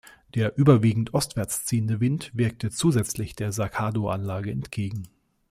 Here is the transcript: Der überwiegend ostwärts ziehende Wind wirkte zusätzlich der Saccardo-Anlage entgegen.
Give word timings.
Der 0.33 0.57
überwiegend 0.57 1.13
ostwärts 1.13 1.63
ziehende 1.65 1.99
Wind 1.99 2.31
wirkte 2.33 2.71
zusätzlich 2.71 3.35
der 3.35 3.51
Saccardo-Anlage 3.51 4.49
entgegen. 4.49 5.03